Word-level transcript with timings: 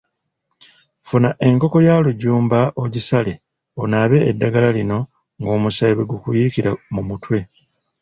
Funa 1.07 1.29
enkoko 1.47 1.77
ya 1.87 1.95
lujumba 2.05 2.59
ogisale 2.83 3.33
onaabe 3.81 4.17
eddagala 4.29 4.69
lino 4.77 4.99
ng'omusaayi 5.39 5.93
bwe 5.95 6.09
gukuyiikira 6.11 6.71
mu 6.93 7.01
mutwe. 7.09 7.39